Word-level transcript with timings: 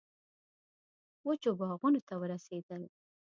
وچو 1.27 1.51
باغونو 1.59 2.01
ته 2.07 2.13
ورسېدل. 2.21 2.81